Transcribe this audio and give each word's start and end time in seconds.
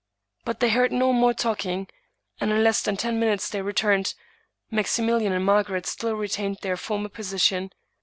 But 0.45 0.61
they 0.61 0.69
heard 0.69 0.91
no 0.91 1.13
more 1.13 1.31
talking, 1.31 1.87
and 2.39 2.49
in 2.49 2.63
less 2.63 2.81
than 2.81 2.97
ten 2.97 3.19
minutes 3.19 3.47
they 3.47 3.61
returned. 3.61 4.15
Maximilian 4.71 5.31
and 5.31 5.45
Margaret 5.45 5.85
still 5.85 6.15
retained 6.15 6.57
their 6.63 6.75
former 6.75 7.07
posi 7.09 7.39
tion. 7.39 7.71